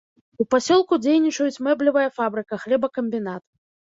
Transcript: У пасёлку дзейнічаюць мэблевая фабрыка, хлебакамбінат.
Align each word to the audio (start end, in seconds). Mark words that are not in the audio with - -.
У 0.43 0.45
пасёлку 0.53 0.97
дзейнічаюць 1.03 1.61
мэблевая 1.67 2.07
фабрыка, 2.17 2.61
хлебакамбінат. 2.65 3.43